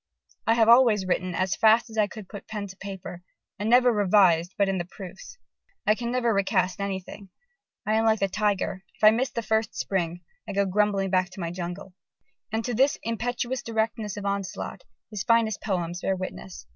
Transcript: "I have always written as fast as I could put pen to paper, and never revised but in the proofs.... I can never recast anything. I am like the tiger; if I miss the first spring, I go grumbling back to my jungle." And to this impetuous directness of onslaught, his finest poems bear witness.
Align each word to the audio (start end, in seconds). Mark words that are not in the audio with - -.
"I 0.47 0.55
have 0.55 0.67
always 0.67 1.05
written 1.05 1.35
as 1.35 1.55
fast 1.55 1.87
as 1.91 1.95
I 1.95 2.07
could 2.07 2.27
put 2.27 2.47
pen 2.47 2.65
to 2.65 2.75
paper, 2.77 3.21
and 3.59 3.69
never 3.69 3.91
revised 3.93 4.55
but 4.57 4.67
in 4.67 4.79
the 4.79 4.85
proofs.... 4.85 5.37
I 5.85 5.93
can 5.93 6.11
never 6.11 6.33
recast 6.33 6.79
anything. 6.81 7.29
I 7.85 7.93
am 7.93 8.05
like 8.05 8.19
the 8.19 8.27
tiger; 8.27 8.83
if 8.95 9.03
I 9.03 9.11
miss 9.11 9.29
the 9.29 9.43
first 9.43 9.75
spring, 9.75 10.21
I 10.49 10.53
go 10.53 10.65
grumbling 10.65 11.11
back 11.11 11.29
to 11.29 11.39
my 11.39 11.51
jungle." 11.51 11.93
And 12.51 12.65
to 12.65 12.73
this 12.73 12.97
impetuous 13.03 13.61
directness 13.61 14.17
of 14.17 14.25
onslaught, 14.25 14.81
his 15.11 15.21
finest 15.21 15.61
poems 15.61 16.01
bear 16.01 16.15
witness. 16.15 16.65